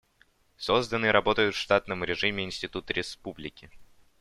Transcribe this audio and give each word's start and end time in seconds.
Созданы 0.57 1.05
и 1.05 1.09
работают 1.09 1.53
в 1.53 1.59
штатном 1.59 2.03
режиме 2.03 2.43
институты 2.43 2.93
Республики. 2.93 3.69